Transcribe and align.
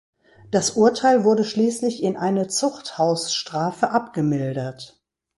Das 0.49 0.71
Urteil 0.71 1.25
wurde 1.25 1.43
schließlich 1.43 2.01
in 2.01 2.17
eine 2.17 2.47
Zuchthausstrafe 2.47 3.91
abgemildert. 3.91 4.99